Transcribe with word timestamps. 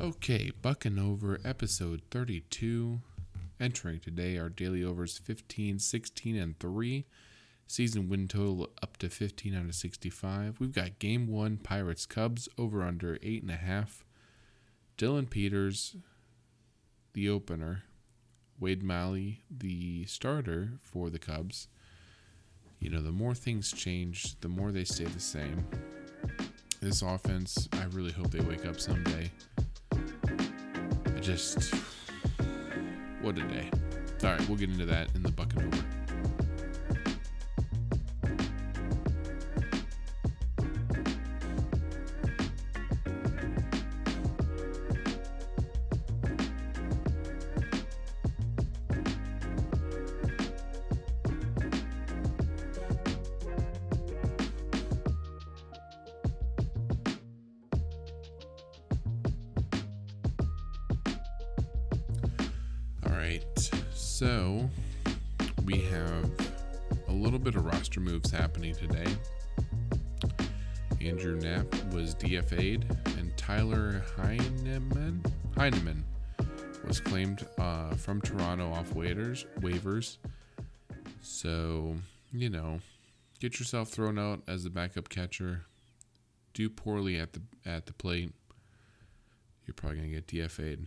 Okay, 0.00 0.52
bucking 0.62 0.96
over 0.96 1.40
episode 1.44 2.02
32. 2.12 3.00
Entering 3.58 3.98
today, 3.98 4.38
our 4.38 4.48
daily 4.48 4.84
overs 4.84 5.18
15, 5.18 5.80
16, 5.80 6.36
and 6.36 6.56
3. 6.60 7.04
Season 7.66 8.08
win 8.08 8.28
total 8.28 8.70
up 8.80 8.96
to 8.98 9.08
15 9.08 9.56
out 9.56 9.64
of 9.64 9.74
65. 9.74 10.60
We've 10.60 10.72
got 10.72 11.00
game 11.00 11.26
one 11.26 11.56
Pirates 11.56 12.06
Cubs 12.06 12.48
over 12.56 12.84
under 12.84 13.16
8.5. 13.16 14.04
Dylan 14.96 15.28
Peters, 15.28 15.96
the 17.12 17.28
opener. 17.28 17.82
Wade 18.60 18.84
Miley, 18.84 19.42
the 19.50 20.04
starter 20.04 20.74
for 20.80 21.10
the 21.10 21.18
Cubs. 21.18 21.66
You 22.78 22.90
know, 22.90 23.02
the 23.02 23.10
more 23.10 23.34
things 23.34 23.72
change, 23.72 24.38
the 24.42 24.48
more 24.48 24.70
they 24.70 24.84
stay 24.84 25.06
the 25.06 25.18
same. 25.18 25.66
This 26.80 27.02
offense, 27.02 27.68
I 27.72 27.86
really 27.90 28.12
hope 28.12 28.30
they 28.30 28.40
wake 28.40 28.64
up 28.64 28.78
someday 28.78 29.32
just 31.28 31.74
what 33.20 33.36
a 33.36 33.42
day. 33.42 33.68
All 34.24 34.30
right, 34.30 34.48
we'll 34.48 34.56
get 34.56 34.70
into 34.70 34.86
that 34.86 35.14
in 35.14 35.22
the 35.22 35.30
bucket 35.30 35.62
over. 35.62 35.97
Right, 63.28 63.70
so 63.92 64.70
we 65.64 65.82
have 65.82 66.30
a 67.08 67.12
little 67.12 67.38
bit 67.38 67.56
of 67.56 67.64
roster 67.66 68.00
moves 68.00 68.30
happening 68.30 68.74
today. 68.74 69.06
Andrew 71.02 71.38
Knapp 71.38 71.66
was 71.92 72.14
DFA'd, 72.14 72.86
and 73.18 73.36
Tyler 73.36 74.02
Heineman 74.16 75.22
Heineman 75.54 76.04
was 76.86 77.00
claimed 77.00 77.46
uh, 77.58 77.94
from 77.96 78.22
Toronto 78.22 78.72
off 78.72 78.94
waivers. 78.94 79.44
Waivers. 79.60 80.16
So 81.20 81.96
you 82.32 82.48
know, 82.48 82.80
get 83.40 83.58
yourself 83.58 83.90
thrown 83.90 84.18
out 84.18 84.40
as 84.48 84.64
a 84.64 84.70
backup 84.70 85.10
catcher. 85.10 85.66
Do 86.54 86.70
poorly 86.70 87.18
at 87.18 87.34
the 87.34 87.42
at 87.66 87.84
the 87.84 87.92
plate. 87.92 88.32
You're 89.66 89.74
probably 89.74 89.98
gonna 89.98 90.08
get 90.08 90.26
DFA'd. 90.28 90.86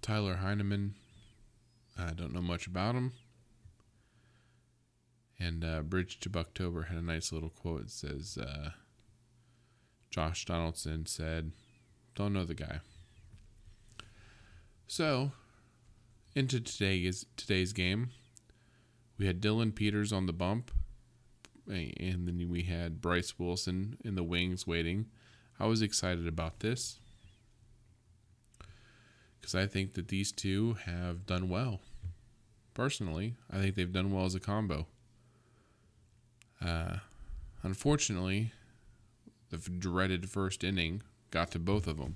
Tyler 0.00 0.36
Heineman, 0.36 0.94
I 1.98 2.12
don't 2.12 2.32
know 2.32 2.42
much 2.42 2.66
about 2.66 2.94
him. 2.94 3.12
And 5.38 5.64
uh, 5.64 5.82
Bridge 5.82 6.20
to 6.20 6.30
Bucktober 6.30 6.86
had 6.86 6.96
a 6.96 7.02
nice 7.02 7.32
little 7.32 7.50
quote. 7.50 7.82
It 7.82 7.90
says, 7.90 8.38
uh, 8.38 8.70
Josh 10.10 10.44
Donaldson 10.44 11.06
said, 11.06 11.52
Don't 12.14 12.32
know 12.32 12.44
the 12.44 12.54
guy. 12.54 12.80
So, 14.86 15.32
into 16.34 16.60
today's, 16.60 17.26
today's 17.36 17.72
game, 17.72 18.10
we 19.18 19.26
had 19.26 19.40
Dylan 19.40 19.74
Peters 19.74 20.12
on 20.12 20.26
the 20.26 20.32
bump, 20.32 20.70
and 21.66 22.28
then 22.28 22.48
we 22.48 22.62
had 22.62 23.00
Bryce 23.00 23.38
Wilson 23.38 23.96
in 24.04 24.14
the 24.14 24.22
wings 24.22 24.66
waiting. 24.66 25.06
I 25.58 25.66
was 25.66 25.82
excited 25.82 26.26
about 26.26 26.60
this 26.60 27.00
because 29.42 29.54
I 29.56 29.66
think 29.66 29.94
that 29.94 30.08
these 30.08 30.32
two 30.32 30.76
have 30.86 31.26
done 31.26 31.48
well. 31.48 31.80
Personally, 32.74 33.34
I 33.50 33.58
think 33.58 33.74
they've 33.74 33.92
done 33.92 34.12
well 34.12 34.24
as 34.24 34.36
a 34.36 34.40
combo. 34.40 34.86
Uh, 36.64 36.98
unfortunately, 37.64 38.52
the 39.50 39.58
dreaded 39.58 40.30
first 40.30 40.62
inning 40.62 41.02
got 41.30 41.50
to 41.50 41.58
both 41.58 41.88
of 41.88 41.98
them, 41.98 42.14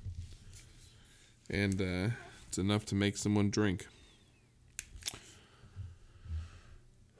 and 1.50 1.82
uh, 1.82 2.14
it's 2.46 2.58
enough 2.58 2.86
to 2.86 2.94
make 2.94 3.16
someone 3.16 3.50
drink. 3.50 3.88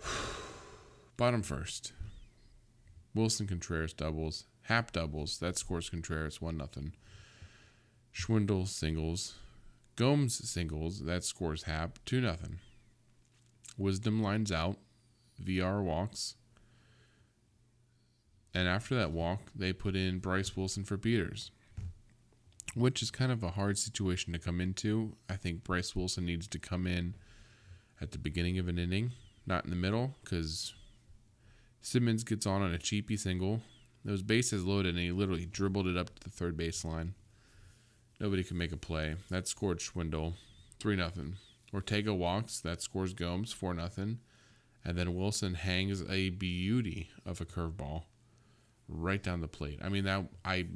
Bottom 1.17 1.43
first. 1.43 1.93
Willson 3.15 3.49
Contreras 3.49 3.93
doubles, 3.93 4.45
Happ 4.63 4.93
doubles. 4.93 5.39
That 5.39 5.59
scores 5.59 5.91
Contreras 5.91 6.41
one 6.41 6.57
nothing. 6.57 6.93
Schwindel 8.15 8.69
singles, 8.69 9.35
Gomes 9.97 10.49
singles, 10.49 11.01
that 11.01 11.25
scores 11.25 11.65
Happ 11.65 11.99
2 12.05 12.21
0. 12.21 12.37
Wisdom 13.79 14.23
lines 14.23 14.53
out, 14.53 14.77
VR 15.43 15.83
walks. 15.83 16.37
And 18.55 18.69
after 18.69 18.95
that 18.95 19.11
walk, 19.11 19.41
they 19.55 19.73
put 19.73 19.97
in 19.97 20.19
Bryce 20.19 20.57
Wilson 20.57 20.85
for 20.85 20.97
Peters, 20.97 21.51
which 22.75 23.03
is 23.03 23.11
kind 23.11 23.33
of 23.33 23.43
a 23.43 23.51
hard 23.51 23.77
situation 23.77 24.33
to 24.33 24.39
come 24.39 24.61
into. 24.61 25.17
I 25.29 25.37
think 25.37 25.65
Bryce 25.65 25.95
Wilson 25.95 26.25
needs 26.25 26.47
to 26.49 26.59
come 26.59 26.87
in 26.87 27.15
at 28.01 28.13
the 28.13 28.19
beginning 28.19 28.59
of 28.59 28.69
an 28.69 28.79
inning, 28.79 29.13
not 29.47 29.65
in 29.65 29.71
the 29.71 29.77
middle, 29.77 30.15
because 30.23 30.75
Simmons 31.83 32.25
gets 32.25 32.47
on 32.47 32.63
on 32.63 32.73
a 32.73 32.79
cheapy 32.79 33.17
single. 33.17 33.63
Those 34.05 34.23
bases 34.23 34.65
loaded, 34.65 34.95
and 34.95 35.05
he 35.05 35.11
literally 35.11 35.47
dribbled 35.47 35.87
it 35.87 35.97
up 35.97 36.15
to 36.15 36.25
the 36.25 36.31
third 36.31 36.57
baseline. 36.57 37.13
Nobody 38.19 38.43
can 38.43 38.57
make 38.57 38.73
a 38.73 38.77
play. 38.77 39.17
That 39.31 39.47
scored 39.47 39.79
Schwindel 39.79 40.35
3 40.81 40.97
0. 40.97 41.11
Ortega 41.73 42.15
walks. 42.15 42.61
That 42.61 42.81
scores 42.81 43.13
Gomes 43.13 43.53
4 43.53 43.75
0. 43.75 44.17
And 44.85 44.97
then 44.97 45.15
Wilson 45.15 45.55
hangs 45.55 46.03
a 46.09 46.31
beauty 46.31 47.11
of 47.25 47.41
a 47.41 47.45
curveball 47.45 48.05
right 48.89 49.23
down 49.23 49.41
the 49.41 49.49
plate. 49.49 49.81
I 49.83 49.89
mean 49.89 50.05
that 50.05 50.25
I 50.45 50.67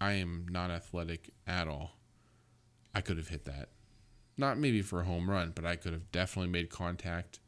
I 0.00 0.12
am 0.12 0.46
not 0.50 0.70
athletic 0.70 1.30
at 1.46 1.68
all. 1.68 1.98
I 2.94 3.00
could 3.00 3.18
have 3.18 3.28
hit 3.28 3.44
that. 3.44 3.68
Not 4.36 4.58
maybe 4.58 4.82
for 4.82 5.00
a 5.00 5.04
home 5.04 5.28
run, 5.28 5.52
but 5.54 5.64
I 5.64 5.76
could 5.76 5.92
have 5.92 6.10
definitely 6.12 6.50
made 6.50 6.70
contact 6.70 7.40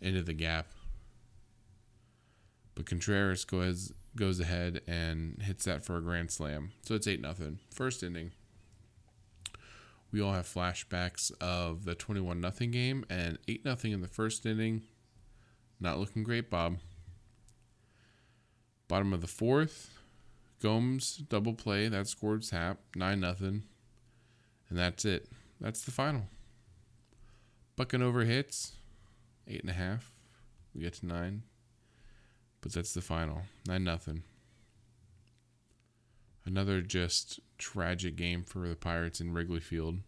into 0.00 0.22
the 0.22 0.32
gap. 0.32 0.68
But 2.74 2.86
Contreras 2.86 3.44
goes 3.44 3.92
goes 4.18 4.40
ahead 4.40 4.80
and 4.86 5.40
hits 5.42 5.64
that 5.64 5.84
for 5.84 5.96
a 5.96 6.02
grand 6.02 6.30
slam. 6.30 6.72
So 6.82 6.94
it's 6.94 7.06
8 7.06 7.20
nothing. 7.20 7.60
First 7.70 8.02
inning. 8.02 8.32
We 10.10 10.20
all 10.20 10.32
have 10.32 10.46
flashbacks 10.46 11.30
of 11.40 11.84
the 11.84 11.94
21 11.94 12.40
nothing 12.40 12.70
game 12.70 13.04
and 13.08 13.38
8 13.46 13.64
nothing 13.64 13.92
in 13.92 14.00
the 14.00 14.08
first 14.08 14.44
inning. 14.44 14.82
Not 15.80 15.98
looking 15.98 16.24
great, 16.24 16.50
Bob. 16.50 16.78
Bottom 18.88 19.12
of 19.12 19.20
the 19.20 19.26
fourth, 19.26 19.98
Gomes 20.60 21.18
double 21.18 21.54
play 21.54 21.88
that 21.88 22.08
scored 22.08 22.44
Happ 22.50 22.78
9 22.96 23.20
nothing, 23.20 23.62
and 24.68 24.78
that's 24.78 25.04
it. 25.04 25.28
That's 25.60 25.82
the 25.82 25.90
final. 25.92 26.24
Bucking 27.76 28.02
over 28.02 28.24
hits, 28.24 28.72
eight 29.46 29.60
and 29.60 29.70
a 29.70 29.74
half. 29.74 30.10
We 30.74 30.80
get 30.80 30.94
to 30.94 31.06
nine. 31.06 31.42
But 32.60 32.72
that's 32.72 32.94
the 32.94 33.00
final. 33.00 33.42
9 33.66 33.82
nothing. 33.82 34.22
Another 36.44 36.80
just 36.80 37.40
tragic 37.58 38.16
game 38.16 38.42
for 38.42 38.66
the 38.68 38.74
Pirates 38.74 39.20
in 39.20 39.32
Wrigley 39.32 39.60
Field. 39.60 39.98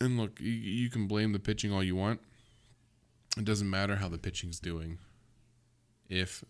And 0.00 0.18
look, 0.18 0.40
you, 0.40 0.88
can 0.90 1.06
blame 1.06 1.32
the 1.32 1.38
pitching 1.38 1.72
all 1.72 1.82
you 1.82 1.94
want. 1.94 2.20
It 3.36 3.44
doesn't 3.44 3.68
matter 3.68 3.96
how 3.96 4.08
the 4.08 4.18
pitching's 4.18 4.58
doing. 4.58 4.98
If 6.08 6.42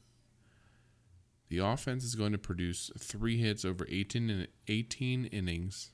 the 1.49 1.59
offense 1.59 2.05
is 2.05 2.15
going 2.15 2.33
to 2.33 2.39
produce 2.39 2.91
three 2.99 3.39
hits 3.39 3.65
over 3.65 3.87
18, 3.91 4.47
18 4.69 5.25
innings, 5.27 5.91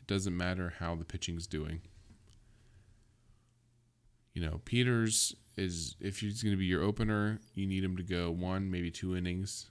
it 0.00 0.06
doesn't 0.06 0.36
matter 0.36 0.74
how 0.80 0.96
the 0.96 1.04
pitching's 1.04 1.46
doing. 1.46 1.80
You 4.34 4.42
know, 4.42 4.60
Peters 4.64 5.34
is 5.58 5.96
if 6.00 6.20
he's 6.20 6.42
going 6.42 6.54
to 6.54 6.58
be 6.58 6.66
your 6.66 6.82
opener, 6.82 7.40
you 7.54 7.66
need 7.66 7.82
him 7.82 7.96
to 7.96 8.02
go 8.02 8.30
one, 8.30 8.70
maybe 8.70 8.90
two 8.90 9.16
innings, 9.16 9.70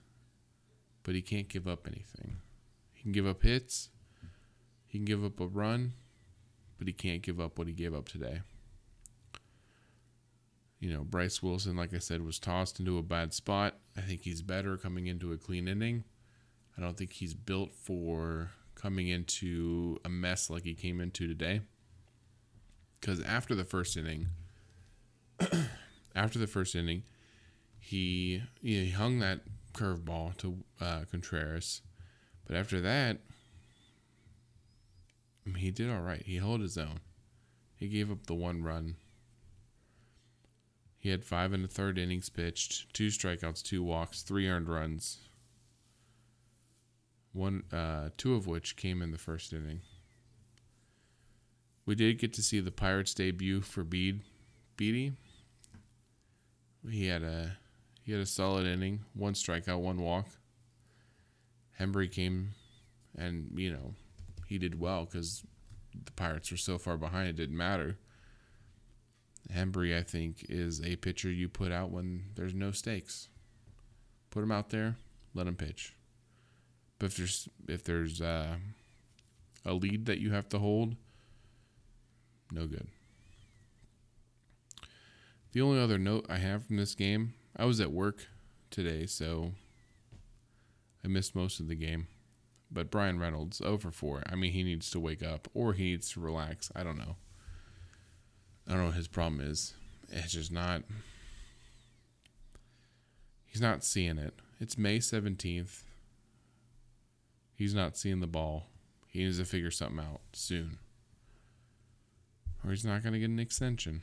but 1.02 1.14
he 1.14 1.22
can't 1.22 1.48
give 1.48 1.66
up 1.66 1.86
anything. 1.86 2.38
He 2.92 3.02
can 3.02 3.12
give 3.12 3.26
up 3.26 3.42
hits, 3.42 3.90
he 4.86 4.98
can 4.98 5.04
give 5.04 5.24
up 5.24 5.40
a 5.40 5.46
run, 5.46 5.94
but 6.76 6.86
he 6.86 6.92
can't 6.92 7.22
give 7.22 7.40
up 7.40 7.58
what 7.58 7.66
he 7.66 7.72
gave 7.72 7.94
up 7.94 8.08
today. 8.08 8.42
You 10.80 10.92
know, 10.92 11.02
Bryce 11.02 11.42
Wilson, 11.42 11.76
like 11.76 11.92
I 11.92 11.98
said, 11.98 12.24
was 12.24 12.38
tossed 12.38 12.78
into 12.78 12.98
a 12.98 13.02
bad 13.02 13.34
spot. 13.34 13.78
I 13.96 14.00
think 14.02 14.20
he's 14.20 14.42
better 14.42 14.76
coming 14.76 15.08
into 15.08 15.32
a 15.32 15.36
clean 15.36 15.66
inning. 15.66 16.04
I 16.76 16.80
don't 16.80 16.96
think 16.96 17.14
he's 17.14 17.34
built 17.34 17.74
for 17.74 18.50
coming 18.76 19.08
into 19.08 19.98
a 20.04 20.08
mess 20.08 20.48
like 20.48 20.62
he 20.62 20.74
came 20.74 21.00
into 21.00 21.26
today. 21.26 21.62
Because 23.00 23.20
after 23.22 23.56
the 23.56 23.64
first 23.64 23.96
inning, 23.96 24.28
after 26.18 26.38
the 26.38 26.48
first 26.48 26.74
inning, 26.74 27.04
he 27.78 28.42
he 28.60 28.90
hung 28.90 29.20
that 29.20 29.40
curveball 29.72 30.36
to 30.38 30.58
uh, 30.80 31.04
Contreras. 31.10 31.82
But 32.44 32.56
after 32.56 32.80
that, 32.80 33.18
I 35.46 35.50
mean, 35.50 35.62
he 35.62 35.70
did 35.70 35.90
all 35.90 36.00
right. 36.00 36.22
He 36.24 36.36
held 36.36 36.60
his 36.60 36.76
own. 36.76 37.00
He 37.76 37.88
gave 37.88 38.10
up 38.10 38.26
the 38.26 38.34
one 38.34 38.62
run. 38.64 38.96
He 40.96 41.10
had 41.10 41.24
five 41.24 41.52
and 41.52 41.64
a 41.64 41.68
third 41.68 41.96
innings 41.96 42.28
pitched, 42.28 42.92
two 42.92 43.06
strikeouts, 43.06 43.62
two 43.62 43.84
walks, 43.84 44.22
three 44.22 44.48
earned 44.48 44.68
runs. 44.68 45.18
One, 47.32 47.62
uh, 47.72 48.08
two 48.16 48.34
of 48.34 48.48
which 48.48 48.74
came 48.74 49.00
in 49.00 49.12
the 49.12 49.18
first 49.18 49.52
inning. 49.52 49.82
We 51.86 51.94
did 51.94 52.18
get 52.18 52.32
to 52.34 52.42
see 52.42 52.58
the 52.58 52.72
Pirates 52.72 53.14
debut 53.14 53.60
for 53.60 53.84
Bede, 53.84 54.22
Beede. 54.76 55.14
He 56.88 57.06
had 57.06 57.22
a 57.22 57.56
he 58.04 58.12
had 58.12 58.20
a 58.20 58.26
solid 58.26 58.66
inning, 58.66 59.00
one 59.14 59.34
strikeout, 59.34 59.80
one 59.80 60.00
walk. 60.00 60.26
Hembree 61.78 62.10
came, 62.10 62.50
and 63.16 63.50
you 63.54 63.72
know, 63.72 63.94
he 64.46 64.58
did 64.58 64.80
well 64.80 65.04
because 65.04 65.44
the 66.04 66.12
Pirates 66.12 66.50
were 66.50 66.56
so 66.56 66.78
far 66.78 66.96
behind 66.96 67.28
it 67.28 67.36
didn't 67.36 67.56
matter. 67.56 67.98
Hembree, 69.52 69.96
I 69.96 70.02
think, 70.02 70.46
is 70.48 70.82
a 70.82 70.96
pitcher 70.96 71.30
you 71.30 71.48
put 71.48 71.72
out 71.72 71.90
when 71.90 72.24
there's 72.34 72.54
no 72.54 72.70
stakes. 72.70 73.28
Put 74.30 74.42
him 74.42 74.52
out 74.52 74.70
there, 74.70 74.96
let 75.34 75.46
him 75.46 75.56
pitch. 75.56 75.94
But 76.98 77.06
if 77.06 77.16
there's 77.16 77.48
if 77.68 77.84
there's 77.84 78.20
uh, 78.20 78.56
a 79.64 79.72
lead 79.72 80.06
that 80.06 80.18
you 80.18 80.32
have 80.32 80.48
to 80.50 80.58
hold, 80.58 80.96
no 82.52 82.66
good. 82.66 82.88
The 85.52 85.62
only 85.62 85.80
other 85.80 85.98
note 85.98 86.26
I 86.28 86.36
have 86.38 86.66
from 86.66 86.76
this 86.76 86.94
game, 86.94 87.34
I 87.56 87.64
was 87.64 87.80
at 87.80 87.90
work 87.90 88.26
today, 88.70 89.06
so 89.06 89.52
I 91.04 91.08
missed 91.08 91.34
most 91.34 91.58
of 91.58 91.68
the 91.68 91.74
game. 91.74 92.06
But 92.70 92.90
Bryan 92.90 93.18
Reynolds, 93.18 93.62
oh 93.64 93.68
over 93.68 93.90
4. 93.90 94.24
I 94.26 94.34
mean, 94.34 94.52
he 94.52 94.62
needs 94.62 94.90
to 94.90 95.00
wake 95.00 95.22
up 95.22 95.48
or 95.54 95.72
he 95.72 95.84
needs 95.84 96.10
to 96.12 96.20
relax. 96.20 96.70
I 96.76 96.82
don't 96.82 96.98
know. 96.98 97.16
I 98.66 98.72
don't 98.72 98.80
know 98.80 98.86
what 98.86 98.96
his 98.96 99.08
problem 99.08 99.40
is. 99.40 99.74
It's 100.10 100.32
just 100.32 100.52
not. 100.52 100.82
He's 103.46 103.62
not 103.62 103.84
seeing 103.84 104.18
it. 104.18 104.34
It's 104.60 104.76
May 104.76 104.98
17th. 104.98 105.82
He's 107.54 107.74
not 107.74 107.96
seeing 107.96 108.20
the 108.20 108.26
ball. 108.26 108.66
He 109.06 109.24
needs 109.24 109.38
to 109.38 109.46
figure 109.46 109.70
something 109.70 109.98
out 109.98 110.20
soon. 110.34 110.78
Or 112.62 112.70
he's 112.70 112.84
not 112.84 113.02
going 113.02 113.14
to 113.14 113.18
get 113.18 113.30
an 113.30 113.38
extension. 113.38 114.02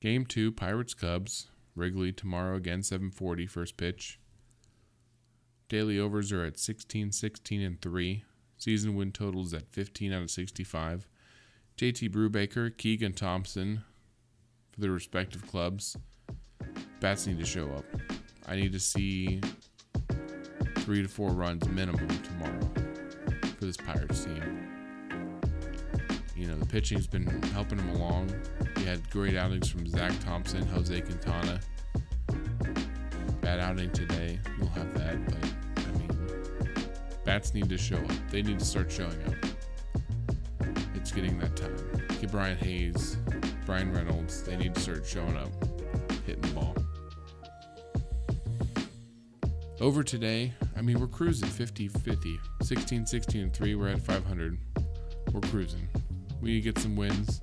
Game 0.00 0.24
2, 0.24 0.52
Pirates 0.52 0.94
Cubs. 0.94 1.48
Wrigley 1.76 2.12
tomorrow 2.12 2.56
again 2.56 2.80
7:40 2.80 3.46
first 3.46 3.76
pitch. 3.76 4.18
Daily 5.68 5.98
overs 5.98 6.32
are 6.32 6.44
at 6.44 6.58
16, 6.58 7.12
16 7.12 7.60
and 7.60 7.80
3. 7.80 8.24
Season 8.56 8.96
win 8.96 9.12
totals 9.12 9.54
at 9.54 9.68
15 9.68 10.12
out 10.12 10.22
of 10.22 10.30
65. 10.30 11.06
JT 11.76 12.08
Brubaker, 12.10 12.76
Keegan 12.76 13.12
Thompson 13.12 13.84
for 14.72 14.80
their 14.80 14.90
respective 14.90 15.46
clubs. 15.46 15.96
Bats 17.00 17.26
need 17.26 17.38
to 17.38 17.46
show 17.46 17.70
up. 17.70 17.84
I 18.46 18.56
need 18.56 18.72
to 18.72 18.80
see 18.80 19.40
three 20.78 21.02
to 21.02 21.08
four 21.08 21.30
runs 21.30 21.68
minimum 21.68 22.08
tomorrow 22.22 22.70
for 23.58 23.64
this 23.64 23.76
Pirates 23.76 24.24
team. 24.24 24.79
Know, 26.50 26.56
the 26.56 26.66
pitching's 26.66 27.06
been 27.06 27.26
helping 27.52 27.78
him 27.78 27.90
along. 27.90 28.34
He 28.76 28.84
had 28.84 29.08
great 29.10 29.36
outings 29.36 29.70
from 29.70 29.86
Zach 29.86 30.12
Thompson, 30.24 30.66
Jose 30.66 31.00
Quintana. 31.00 31.60
Bad 33.40 33.60
outing 33.60 33.92
today. 33.92 34.40
We'll 34.58 34.68
have 34.70 34.92
that, 34.94 35.24
but 35.26 35.84
I 35.84 35.98
mean, 35.98 36.90
bats 37.24 37.54
need 37.54 37.68
to 37.68 37.78
show 37.78 37.98
up. 37.98 38.30
They 38.30 38.42
need 38.42 38.58
to 38.58 38.64
start 38.64 38.90
showing 38.90 39.22
up. 39.26 39.34
It's 40.96 41.12
getting 41.12 41.38
that 41.38 41.54
time. 41.54 41.76
Get 42.20 42.32
Brian 42.32 42.58
Hayes, 42.58 43.16
Bryan 43.64 43.92
Reynolds. 43.92 44.42
They 44.42 44.56
need 44.56 44.74
to 44.74 44.80
start 44.80 45.06
showing 45.06 45.36
up, 45.36 45.52
hitting 46.26 46.42
the 46.42 46.48
ball. 46.48 46.74
Over 49.80 50.02
today, 50.02 50.52
I 50.76 50.82
mean, 50.82 50.98
we're 50.98 51.06
cruising 51.06 51.48
50 51.48 51.86
50, 51.86 52.40
16 52.62 53.06
16 53.06 53.40
and 53.40 53.54
3. 53.54 53.74
We're 53.76 53.88
at 53.90 54.00
500. 54.00 54.58
We're 55.32 55.40
cruising. 55.42 55.88
We 56.40 56.60
get 56.60 56.78
some 56.78 56.96
wins. 56.96 57.40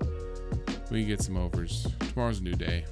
We 0.90 1.04
get 1.04 1.22
some 1.22 1.36
overs. 1.36 1.86
Tomorrow's 2.00 2.40
a 2.40 2.42
new 2.42 2.54
day. 2.54 2.84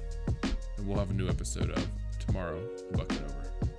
And 0.77 0.87
we'll 0.87 0.99
have 0.99 1.09
a 1.09 1.13
new 1.13 1.27
episode 1.27 1.69
of 1.71 1.87
Tomorrow, 2.25 2.61
Bucket 2.93 3.21
Over. 3.23 3.76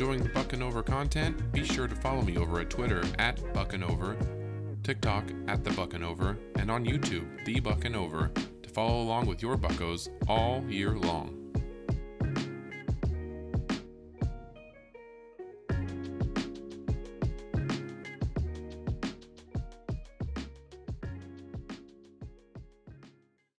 Enjoying 0.00 0.22
the 0.22 0.30
Buckin' 0.30 0.62
Over 0.62 0.82
content? 0.82 1.52
Be 1.52 1.62
sure 1.62 1.86
to 1.86 1.94
follow 1.94 2.22
me 2.22 2.38
over 2.38 2.58
at 2.58 2.70
Twitter 2.70 3.02
at 3.18 3.38
Buckin' 3.52 3.82
Over, 3.82 4.16
TikTok 4.82 5.24
at 5.46 5.62
The 5.62 5.72
Buckin' 5.72 6.02
Over, 6.02 6.38
and 6.56 6.70
on 6.70 6.86
YouTube, 6.86 7.44
The 7.44 7.60
Buckin' 7.60 7.94
Over, 7.94 8.30
to 8.62 8.70
follow 8.70 9.02
along 9.02 9.26
with 9.26 9.42
your 9.42 9.58
buckos 9.58 10.08
all 10.26 10.64
year 10.70 10.92
long. 10.92 11.39